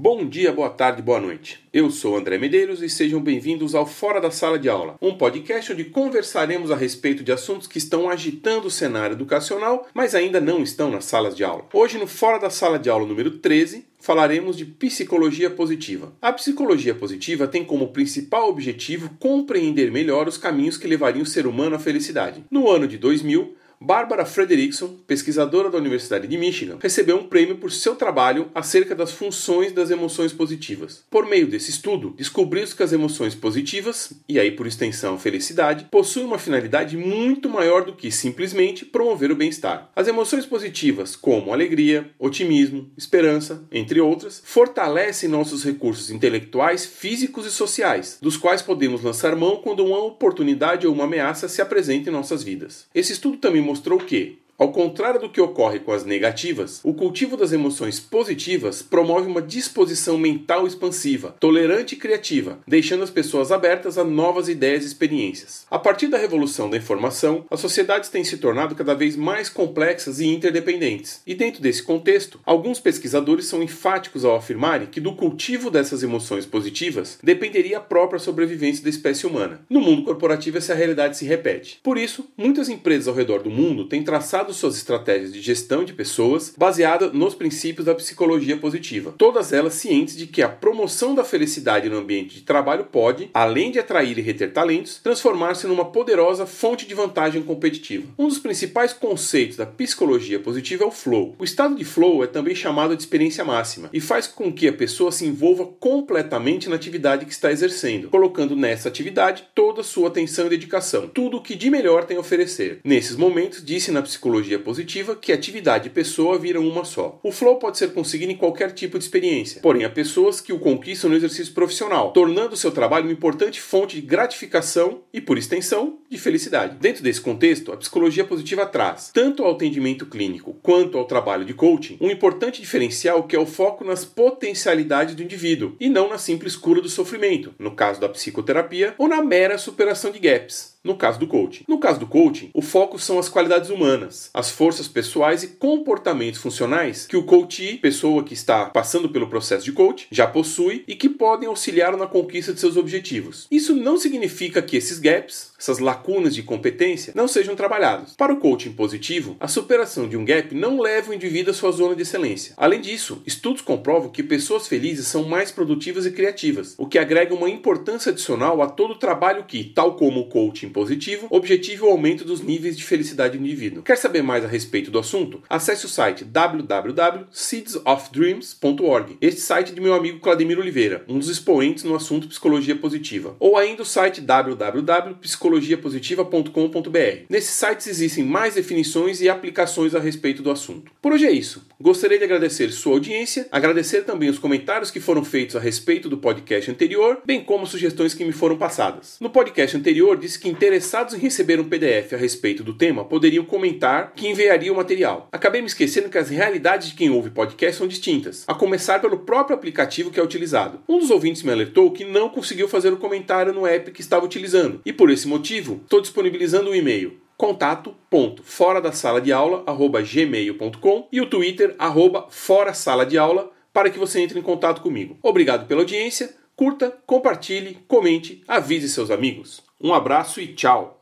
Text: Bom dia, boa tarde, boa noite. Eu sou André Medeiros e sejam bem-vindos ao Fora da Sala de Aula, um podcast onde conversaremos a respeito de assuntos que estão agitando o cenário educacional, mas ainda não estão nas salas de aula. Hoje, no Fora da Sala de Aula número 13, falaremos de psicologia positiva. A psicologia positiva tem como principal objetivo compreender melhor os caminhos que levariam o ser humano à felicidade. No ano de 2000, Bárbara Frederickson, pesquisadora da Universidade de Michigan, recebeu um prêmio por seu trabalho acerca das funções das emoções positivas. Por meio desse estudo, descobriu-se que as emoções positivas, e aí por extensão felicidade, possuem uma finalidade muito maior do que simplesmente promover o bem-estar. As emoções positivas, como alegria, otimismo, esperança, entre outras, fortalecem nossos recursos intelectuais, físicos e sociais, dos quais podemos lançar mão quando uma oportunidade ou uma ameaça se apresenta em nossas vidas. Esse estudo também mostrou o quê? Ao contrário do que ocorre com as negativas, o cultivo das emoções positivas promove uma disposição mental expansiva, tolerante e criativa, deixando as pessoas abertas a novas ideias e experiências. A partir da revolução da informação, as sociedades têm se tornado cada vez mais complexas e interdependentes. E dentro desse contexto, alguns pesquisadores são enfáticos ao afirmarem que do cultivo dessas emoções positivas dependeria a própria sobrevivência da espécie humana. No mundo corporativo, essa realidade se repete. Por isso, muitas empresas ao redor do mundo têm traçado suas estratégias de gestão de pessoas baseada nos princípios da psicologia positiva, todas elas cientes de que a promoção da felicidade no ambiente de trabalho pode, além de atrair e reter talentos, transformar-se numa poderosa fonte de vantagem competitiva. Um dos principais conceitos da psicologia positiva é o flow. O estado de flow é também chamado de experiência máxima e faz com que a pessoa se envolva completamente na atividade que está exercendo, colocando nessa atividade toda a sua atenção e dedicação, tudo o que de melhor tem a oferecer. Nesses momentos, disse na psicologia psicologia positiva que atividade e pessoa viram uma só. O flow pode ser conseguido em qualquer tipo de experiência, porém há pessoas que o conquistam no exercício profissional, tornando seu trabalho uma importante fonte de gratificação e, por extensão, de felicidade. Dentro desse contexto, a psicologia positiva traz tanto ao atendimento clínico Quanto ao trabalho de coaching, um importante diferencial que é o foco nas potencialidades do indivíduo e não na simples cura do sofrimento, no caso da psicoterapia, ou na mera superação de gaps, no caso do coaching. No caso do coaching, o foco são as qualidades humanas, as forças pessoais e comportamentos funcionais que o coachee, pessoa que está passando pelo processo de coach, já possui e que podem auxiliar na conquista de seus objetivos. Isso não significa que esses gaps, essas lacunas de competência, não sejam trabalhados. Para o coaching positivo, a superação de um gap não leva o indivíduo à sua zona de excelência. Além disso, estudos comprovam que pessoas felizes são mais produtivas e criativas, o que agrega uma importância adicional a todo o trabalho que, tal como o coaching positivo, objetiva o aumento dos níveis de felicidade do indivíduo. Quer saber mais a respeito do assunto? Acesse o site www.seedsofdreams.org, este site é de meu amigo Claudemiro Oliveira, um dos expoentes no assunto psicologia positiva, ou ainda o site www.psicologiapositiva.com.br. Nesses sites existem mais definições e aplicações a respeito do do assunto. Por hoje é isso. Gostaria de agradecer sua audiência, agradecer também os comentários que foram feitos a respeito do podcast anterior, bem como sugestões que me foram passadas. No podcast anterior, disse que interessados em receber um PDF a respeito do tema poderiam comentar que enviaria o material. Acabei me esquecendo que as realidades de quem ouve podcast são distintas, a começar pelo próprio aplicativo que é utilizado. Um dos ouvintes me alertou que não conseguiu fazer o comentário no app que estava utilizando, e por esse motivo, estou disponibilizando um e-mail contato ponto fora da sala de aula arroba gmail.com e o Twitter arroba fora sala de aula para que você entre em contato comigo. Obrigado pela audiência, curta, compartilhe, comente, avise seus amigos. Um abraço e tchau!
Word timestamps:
Bom 0.00 0.24
dia, 0.28 0.52
boa 0.52 0.70
tarde, 0.70 1.02
boa 1.02 1.18
noite. 1.18 1.58
Eu 1.72 1.90
sou 1.90 2.16
André 2.16 2.38
Medeiros 2.38 2.80
e 2.82 2.88
sejam 2.88 3.20
bem-vindos 3.20 3.74
ao 3.74 3.84
Fora 3.84 4.20
da 4.20 4.30
Sala 4.30 4.56
de 4.56 4.68
Aula, 4.68 4.94
um 5.02 5.16
podcast 5.18 5.72
onde 5.72 5.82
conversaremos 5.82 6.70
a 6.70 6.76
respeito 6.76 7.24
de 7.24 7.32
assuntos 7.32 7.66
que 7.66 7.78
estão 7.78 8.08
agitando 8.08 8.66
o 8.68 8.70
cenário 8.70 9.14
educacional, 9.14 9.88
mas 9.92 10.14
ainda 10.14 10.40
não 10.40 10.62
estão 10.62 10.88
nas 10.88 11.04
salas 11.04 11.34
de 11.36 11.42
aula. 11.42 11.64
Hoje, 11.72 11.98
no 11.98 12.06
Fora 12.06 12.38
da 12.38 12.48
Sala 12.48 12.78
de 12.78 12.88
Aula 12.88 13.08
número 13.08 13.32
13, 13.38 13.86
falaremos 13.98 14.56
de 14.56 14.64
psicologia 14.66 15.50
positiva. 15.50 16.12
A 16.22 16.32
psicologia 16.32 16.94
positiva 16.94 17.48
tem 17.48 17.64
como 17.64 17.88
principal 17.88 18.48
objetivo 18.48 19.10
compreender 19.18 19.90
melhor 19.90 20.28
os 20.28 20.38
caminhos 20.38 20.76
que 20.76 20.86
levariam 20.86 21.24
o 21.24 21.26
ser 21.26 21.44
humano 21.44 21.74
à 21.74 21.78
felicidade. 21.80 22.44
No 22.48 22.70
ano 22.70 22.86
de 22.86 22.98
2000, 22.98 23.52
Bárbara 23.80 24.26
Frederickson, 24.26 24.96
pesquisadora 25.06 25.70
da 25.70 25.78
Universidade 25.78 26.26
de 26.26 26.36
Michigan, 26.36 26.78
recebeu 26.82 27.16
um 27.16 27.28
prêmio 27.28 27.58
por 27.58 27.70
seu 27.70 27.94
trabalho 27.94 28.50
acerca 28.52 28.92
das 28.92 29.12
funções 29.12 29.70
das 29.72 29.90
emoções 29.92 30.32
positivas. 30.32 31.04
Por 31.08 31.24
meio 31.26 31.46
desse 31.46 31.70
estudo, 31.70 32.12
descobriu-se 32.18 32.74
que 32.74 32.82
as 32.82 32.92
emoções 32.92 33.36
positivas, 33.36 34.12
e 34.28 34.40
aí 34.40 34.50
por 34.50 34.66
extensão 34.66 35.16
felicidade, 35.16 35.84
possuem 35.92 36.26
uma 36.26 36.40
finalidade 36.40 36.96
muito 36.96 37.48
maior 37.48 37.84
do 37.84 37.92
que 37.92 38.10
simplesmente 38.10 38.84
promover 38.84 39.30
o 39.30 39.36
bem-estar. 39.36 39.88
As 39.94 40.08
emoções 40.08 40.44
positivas, 40.44 41.14
como 41.14 41.52
alegria, 41.52 42.10
otimismo, 42.18 42.90
esperança, 42.98 43.62
entre 43.70 44.00
outras, 44.00 44.42
fortalecem 44.44 45.28
nossos 45.28 45.64
recursos 45.64 46.10
intelectuais, 46.10 46.84
físicos 46.84 47.46
e 47.46 47.50
sociais, 47.52 48.18
dos 48.20 48.36
quais 48.36 48.60
podemos 48.60 49.04
lançar 49.04 49.36
mão 49.36 49.58
quando 49.58 49.84
uma 49.86 50.02
oportunidade 50.02 50.84
ou 50.86 50.92
uma 50.92 51.04
ameaça 51.04 51.48
se 51.48 51.62
apresenta 51.62 52.10
em 52.10 52.12
nossas 52.12 52.42
vidas. 52.42 52.86
Esse 52.92 53.12
estudo 53.12 53.36
também 53.36 53.67
mostrou 53.68 53.98
o 53.98 54.04
quê? 54.10 54.38
Ao 54.60 54.72
contrário 54.72 55.20
do 55.20 55.28
que 55.30 55.40
ocorre 55.40 55.78
com 55.78 55.92
as 55.92 56.04
negativas, 56.04 56.80
o 56.82 56.92
cultivo 56.92 57.36
das 57.36 57.52
emoções 57.52 58.00
positivas 58.00 58.82
promove 58.82 59.28
uma 59.30 59.40
disposição 59.40 60.18
mental 60.18 60.66
expansiva, 60.66 61.36
tolerante 61.38 61.94
e 61.94 61.96
criativa, 61.96 62.58
deixando 62.66 63.04
as 63.04 63.10
pessoas 63.10 63.52
abertas 63.52 63.96
a 63.98 64.02
novas 64.02 64.48
ideias 64.48 64.82
e 64.82 64.88
experiências. 64.88 65.64
A 65.70 65.78
partir 65.78 66.08
da 66.08 66.18
revolução 66.18 66.68
da 66.68 66.76
informação, 66.76 67.44
as 67.48 67.60
sociedades 67.60 68.10
têm 68.10 68.24
se 68.24 68.36
tornado 68.38 68.74
cada 68.74 68.96
vez 68.96 69.14
mais 69.14 69.48
complexas 69.48 70.18
e 70.18 70.26
interdependentes. 70.26 71.22
E 71.24 71.36
dentro 71.36 71.62
desse 71.62 71.84
contexto, 71.84 72.40
alguns 72.44 72.80
pesquisadores 72.80 73.46
são 73.46 73.62
enfáticos 73.62 74.24
ao 74.24 74.34
afirmarem 74.34 74.88
que 74.88 75.00
do 75.00 75.14
cultivo 75.14 75.70
dessas 75.70 76.02
emoções 76.02 76.44
positivas 76.44 77.16
dependeria 77.22 77.78
a 77.78 77.80
própria 77.80 78.18
sobrevivência 78.18 78.82
da 78.82 78.90
espécie 78.90 79.24
humana. 79.24 79.64
No 79.70 79.80
mundo 79.80 80.02
corporativo, 80.02 80.58
essa 80.58 80.74
realidade 80.74 81.16
se 81.16 81.24
repete. 81.24 81.78
Por 81.80 81.96
isso, 81.96 82.26
muitas 82.36 82.68
empresas 82.68 83.06
ao 83.06 83.14
redor 83.14 83.40
do 83.44 83.50
mundo 83.50 83.84
têm 83.88 84.02
traçado 84.02 84.47
suas 84.54 84.76
estratégias 84.76 85.32
de 85.32 85.40
gestão 85.40 85.84
de 85.84 85.92
pessoas 85.92 86.54
baseada 86.56 87.10
nos 87.12 87.34
princípios 87.34 87.86
da 87.86 87.94
psicologia 87.94 88.56
positiva, 88.56 89.14
todas 89.16 89.52
elas 89.52 89.74
cientes 89.74 90.16
de 90.16 90.26
que 90.26 90.42
a 90.42 90.48
promoção 90.48 91.14
da 91.14 91.24
felicidade 91.24 91.88
no 91.88 91.98
ambiente 91.98 92.36
de 92.36 92.40
trabalho 92.42 92.84
pode, 92.84 93.30
além 93.32 93.70
de 93.70 93.78
atrair 93.78 94.18
e 94.18 94.22
reter 94.22 94.52
talentos, 94.52 95.00
transformar-se 95.02 95.66
numa 95.66 95.84
poderosa 95.86 96.46
fonte 96.46 96.86
de 96.86 96.94
vantagem 96.94 97.42
competitiva. 97.42 98.06
Um 98.18 98.28
dos 98.28 98.38
principais 98.38 98.92
conceitos 98.92 99.56
da 99.56 99.66
psicologia 99.66 100.38
positiva 100.40 100.84
é 100.84 100.86
o 100.86 100.90
flow. 100.90 101.34
O 101.38 101.44
estado 101.44 101.74
de 101.74 101.84
flow 101.84 102.24
é 102.24 102.26
também 102.26 102.54
chamado 102.54 102.96
de 102.96 103.02
experiência 103.02 103.44
máxima 103.44 103.88
e 103.92 104.00
faz 104.00 104.26
com 104.26 104.52
que 104.52 104.68
a 104.68 104.72
pessoa 104.72 105.12
se 105.12 105.26
envolva 105.26 105.66
completamente 105.78 106.68
na 106.68 106.76
atividade 106.76 107.24
que 107.26 107.32
está 107.32 107.50
exercendo, 107.50 108.08
colocando 108.08 108.56
nessa 108.56 108.88
atividade 108.88 109.44
toda 109.54 109.80
a 109.80 109.84
sua 109.84 110.08
atenção 110.08 110.46
e 110.46 110.50
dedicação, 110.50 111.08
tudo 111.08 111.38
o 111.38 111.42
que 111.42 111.54
de 111.54 111.70
melhor 111.70 112.04
tem 112.04 112.16
a 112.16 112.20
oferecer. 112.20 112.80
Nesses 112.84 113.16
momentos, 113.16 113.64
disse 113.64 113.90
na 113.90 114.02
psicologia 114.02 114.37
psicologia 114.38 114.58
positiva 114.60 115.16
que 115.16 115.32
atividade 115.32 115.88
e 115.88 115.90
pessoa 115.90 116.38
viram 116.38 116.64
uma 116.66 116.84
só. 116.84 117.18
O 117.24 117.32
flow 117.32 117.56
pode 117.58 117.76
ser 117.78 117.92
conseguido 117.92 118.30
em 118.32 118.36
qualquer 118.36 118.70
tipo 118.72 118.96
de 118.98 119.04
experiência, 119.04 119.60
porém 119.60 119.84
há 119.84 119.90
pessoas 119.90 120.40
que 120.40 120.52
o 120.52 120.58
conquistam 120.60 121.10
no 121.10 121.16
exercício 121.16 121.52
profissional, 121.52 122.12
tornando 122.12 122.56
seu 122.56 122.70
trabalho 122.70 123.06
uma 123.06 123.12
importante 123.12 123.60
fonte 123.60 123.96
de 123.96 124.02
gratificação 124.06 125.00
e, 125.12 125.20
por 125.20 125.36
extensão, 125.38 125.98
de 126.08 126.18
felicidade. 126.18 126.76
Dentro 126.78 127.02
desse 127.02 127.20
contexto, 127.20 127.72
a 127.72 127.76
psicologia 127.76 128.24
positiva 128.24 128.64
traz 128.66 129.10
tanto 129.12 129.42
ao 129.44 129.54
atendimento 129.56 130.06
clínico 130.06 130.57
Quanto 130.70 130.98
ao 130.98 131.06
trabalho 131.06 131.46
de 131.46 131.54
coaching, 131.54 131.96
um 131.98 132.10
importante 132.10 132.60
diferencial 132.60 133.22
que 133.22 133.34
é 133.34 133.38
o 133.40 133.46
foco 133.46 133.82
nas 133.86 134.04
potencialidades 134.04 135.14
do 135.14 135.22
indivíduo 135.22 135.74
e 135.80 135.88
não 135.88 136.10
na 136.10 136.18
simples 136.18 136.54
cura 136.56 136.82
do 136.82 136.90
sofrimento, 136.90 137.54
no 137.58 137.70
caso 137.70 137.98
da 137.98 138.06
psicoterapia, 138.06 138.94
ou 138.98 139.08
na 139.08 139.22
mera 139.24 139.56
superação 139.56 140.10
de 140.10 140.18
gaps, 140.18 140.76
no 140.84 140.94
caso 140.94 141.18
do 141.18 141.26
coaching. 141.26 141.64
No 141.66 141.78
caso 141.80 141.98
do 141.98 142.06
coaching, 142.06 142.50
o 142.52 142.60
foco 142.60 142.98
são 142.98 143.18
as 143.18 143.30
qualidades 143.30 143.70
humanas, 143.70 144.28
as 144.34 144.50
forças 144.50 144.86
pessoais 144.86 145.42
e 145.42 145.48
comportamentos 145.48 146.38
funcionais 146.38 147.06
que 147.06 147.16
o 147.16 147.24
coachee, 147.24 147.78
pessoa 147.78 148.22
que 148.22 148.34
está 148.34 148.66
passando 148.66 149.08
pelo 149.08 149.26
processo 149.26 149.64
de 149.64 149.72
coach, 149.72 150.06
já 150.10 150.26
possui 150.26 150.84
e 150.86 150.94
que 150.94 151.08
podem 151.08 151.48
auxiliar 151.48 151.96
na 151.96 152.06
conquista 152.06 152.52
de 152.52 152.60
seus 152.60 152.76
objetivos. 152.76 153.46
Isso 153.50 153.74
não 153.74 153.96
significa 153.96 154.60
que 154.60 154.76
esses 154.76 154.98
gaps, 154.98 155.50
essas 155.58 155.78
lacunas 155.78 156.34
de 156.34 156.42
competência, 156.42 157.14
não 157.16 157.26
sejam 157.26 157.56
trabalhados. 157.56 158.12
Para 158.14 158.34
o 158.34 158.36
coaching 158.36 158.72
positivo, 158.72 159.34
a 159.40 159.48
superação 159.48 160.06
de 160.06 160.16
um 160.16 160.24
gap 160.26 160.57
não 160.58 160.80
leva 160.80 161.10
o 161.10 161.14
indivíduo 161.14 161.52
à 161.52 161.54
sua 161.54 161.70
zona 161.70 161.94
de 161.94 162.02
excelência. 162.02 162.52
Além 162.56 162.80
disso, 162.80 163.22
estudos 163.24 163.62
comprovam 163.62 164.10
que 164.10 164.22
pessoas 164.24 164.66
felizes 164.66 165.06
são 165.06 165.22
mais 165.24 165.52
produtivas 165.52 166.04
e 166.06 166.10
criativas, 166.10 166.74
o 166.76 166.86
que 166.86 166.98
agrega 166.98 167.32
uma 167.34 167.48
importância 167.48 168.10
adicional 168.12 168.60
a 168.60 168.66
todo 168.66 168.90
o 168.92 168.98
trabalho 168.98 169.44
que, 169.44 169.64
tal 169.72 169.94
como 169.96 170.20
o 170.20 170.26
coaching 170.28 170.68
positivo, 170.68 171.26
objetiva 171.30 171.86
o 171.86 171.90
aumento 171.90 172.22
dos 172.24 172.42
níveis 172.42 172.76
de 172.76 172.82
felicidade 172.84 173.38
do 173.38 173.44
indivíduo. 173.44 173.82
Quer 173.84 173.96
saber 173.96 174.22
mais 174.22 174.44
a 174.44 174.48
respeito 174.48 174.90
do 174.90 174.98
assunto? 174.98 175.40
Acesse 175.48 175.86
o 175.86 175.88
site 175.88 176.24
www.seedsofdreams.org, 176.24 179.16
este 179.20 179.40
site 179.40 179.70
é 179.70 179.74
de 179.74 179.80
meu 179.80 179.94
amigo 179.94 180.18
Claudemiro 180.18 180.60
Oliveira, 180.60 181.04
um 181.06 181.18
dos 181.20 181.28
expoentes 181.28 181.84
no 181.84 181.94
assunto 181.94 182.26
psicologia 182.26 182.74
positiva, 182.74 183.36
ou 183.38 183.56
ainda 183.56 183.82
o 183.82 183.86
site 183.86 184.20
www.psicologiapositiva.com.br. 184.20 186.98
Nesses 187.28 187.50
sites 187.52 187.86
existem 187.86 188.24
mais 188.24 188.54
definições 188.56 189.20
e 189.20 189.28
aplicações 189.28 189.94
a 189.94 190.00
respeito 190.00 190.42
do 190.42 190.47
do 190.48 190.50
assunto. 190.50 190.90
Por 191.02 191.12
hoje 191.12 191.26
é 191.26 191.30
isso. 191.30 191.66
Gostaria 191.80 192.18
de 192.18 192.24
agradecer 192.24 192.72
sua 192.72 192.94
audiência, 192.94 193.46
agradecer 193.52 194.02
também 194.04 194.28
os 194.30 194.38
comentários 194.38 194.90
que 194.90 194.98
foram 194.98 195.22
feitos 195.24 195.54
a 195.54 195.60
respeito 195.60 196.08
do 196.08 196.16
podcast 196.16 196.70
anterior, 196.70 197.20
bem 197.24 197.44
como 197.44 197.66
sugestões 197.66 198.14
que 198.14 198.24
me 198.24 198.32
foram 198.32 198.56
passadas. 198.56 199.18
No 199.20 199.28
podcast 199.28 199.76
anterior, 199.76 200.16
disse 200.16 200.38
que 200.38 200.48
interessados 200.48 201.12
em 201.14 201.18
receber 201.18 201.60
um 201.60 201.68
PDF 201.68 202.14
a 202.14 202.16
respeito 202.16 202.64
do 202.64 202.72
tema 202.74 203.04
poderiam 203.04 203.44
comentar 203.44 204.14
que 204.16 204.26
enviaria 204.26 204.72
o 204.72 204.76
material. 204.76 205.28
Acabei 205.30 205.60
me 205.60 205.66
esquecendo 205.66 206.08
que 206.08 206.18
as 206.18 206.30
realidades 206.30 206.88
de 206.90 206.96
quem 206.96 207.10
ouve 207.10 207.30
podcast 207.30 207.76
são 207.76 207.86
distintas, 207.86 208.44
a 208.46 208.54
começar 208.54 209.00
pelo 209.00 209.18
próprio 209.20 209.54
aplicativo 209.54 210.10
que 210.10 210.18
é 210.18 210.22
utilizado. 210.24 210.80
Um 210.88 210.98
dos 210.98 211.10
ouvintes 211.10 211.42
me 211.42 211.52
alertou 211.52 211.92
que 211.92 212.04
não 212.06 212.30
conseguiu 212.30 212.68
fazer 212.68 212.92
o 212.92 212.96
comentário 212.96 213.52
no 213.52 213.66
app 213.66 213.90
que 213.92 214.00
estava 214.00 214.24
utilizando, 214.24 214.80
e 214.84 214.92
por 214.94 215.10
esse 215.10 215.28
motivo, 215.28 215.80
estou 215.84 216.00
disponibilizando 216.00 216.70
um 216.70 216.74
e-mail 216.74 217.18
contato 217.38 217.94
ponto 218.10 218.42
fora 218.42 218.80
da 218.80 218.90
sala 218.90 219.20
de 219.20 219.32
aula 219.32 219.62
arroba 219.64 220.02
gmail.com 220.02 221.06
e 221.12 221.20
o 221.20 221.26
Twitter 221.30 221.76
arroba 221.78 222.26
fora 222.28 222.74
sala 222.74 223.06
de 223.06 223.16
aula 223.16 223.50
para 223.72 223.88
que 223.90 223.98
você 223.98 224.20
entre 224.20 224.40
em 224.40 224.42
contato 224.42 224.82
comigo. 224.82 225.16
Obrigado 225.22 225.66
pela 225.68 225.82
audiência, 225.82 226.34
curta, 226.56 226.90
compartilhe, 227.06 227.78
comente, 227.86 228.42
avise 228.48 228.88
seus 228.88 229.08
amigos. 229.10 229.62
Um 229.80 229.94
abraço 229.94 230.40
e 230.40 230.48
tchau! 230.48 230.97